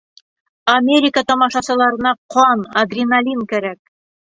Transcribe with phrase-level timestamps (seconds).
[0.77, 3.83] —Америка тамашасыларына ҡан, адреналин кәрәк.